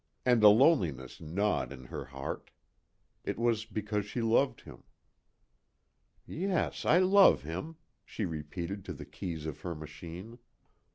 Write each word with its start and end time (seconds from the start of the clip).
And 0.25 0.43
a 0.43 0.49
loneliness 0.49 1.21
gnawed 1.21 1.71
in 1.71 1.83
her 1.83 2.05
heart. 2.05 2.49
It 3.23 3.37
was 3.37 3.65
because 3.65 4.03
she 4.03 4.19
loved 4.19 4.61
him. 4.61 4.81
"Yes, 6.25 6.85
I 6.85 6.97
love 6.97 7.43
him," 7.43 7.75
she 8.03 8.25
repeated 8.25 8.83
to 8.85 8.93
the 8.93 9.05
keys 9.05 9.45
of 9.45 9.61
her 9.61 9.75
machine. 9.75 10.39